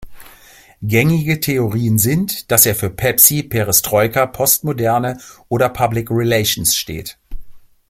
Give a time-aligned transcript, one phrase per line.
[0.81, 7.19] Gängige Theorien sind, dass er für Pepsi, Perestroika, Postmoderne oder Public Relations steht.